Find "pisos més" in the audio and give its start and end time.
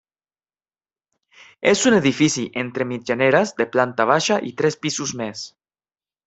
4.87-5.47